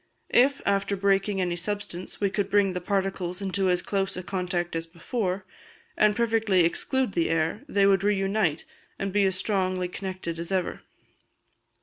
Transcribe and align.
If, 0.33 0.63
after 0.65 0.95
breaking 0.95 1.39
any 1.41 1.55
substance, 1.55 2.19
we 2.19 2.31
could 2.31 2.49
bring 2.49 2.73
the 2.73 2.81
particles 2.81 3.39
into 3.39 3.69
as 3.69 3.83
close 3.83 4.17
a 4.17 4.23
contact 4.23 4.75
as 4.75 4.87
before, 4.87 5.45
and 5.95 6.15
perfectly 6.15 6.65
exclude 6.65 7.11
the 7.11 7.29
air, 7.29 7.61
they 7.67 7.85
would 7.85 8.03
re 8.03 8.15
unite, 8.15 8.65
and 8.97 9.13
be 9.13 9.25
as 9.25 9.35
strongly 9.35 9.87
connected 9.87 10.39
as 10.39 10.51
ever. 10.51 10.81